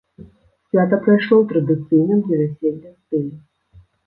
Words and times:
Свята 0.71 0.97
прайшло 1.07 1.35
ў 1.39 1.45
традыцыйным 1.51 2.25
для 2.29 2.41
вяселля 2.41 2.97
стылі. 3.01 3.31